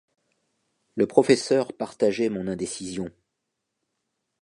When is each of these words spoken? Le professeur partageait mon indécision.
Le 0.95 1.05
professeur 1.05 1.73
partageait 1.73 2.29
mon 2.29 2.47
indécision. 2.47 3.11